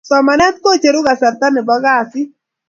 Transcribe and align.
somanet 0.09 0.55
kocheru 0.63 0.99
kasarta 1.07 1.45
Nepo 1.51 1.75
kasit 1.83 2.29